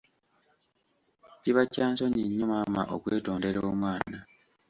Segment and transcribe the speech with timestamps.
[1.41, 4.17] Kiba kya nsonyi nnyo maama okwetondera omwana.